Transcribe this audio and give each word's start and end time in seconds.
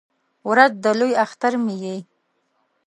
ورځ 0.49 0.71
د 0.83 0.85
لوی 0.99 1.11
اختر 1.23 1.53
مې 1.63 1.75
یې 1.83 1.97